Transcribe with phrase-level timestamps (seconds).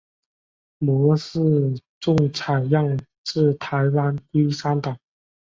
[0.79, 1.39] 模式
[1.99, 4.97] 种采样自台湾龟山岛。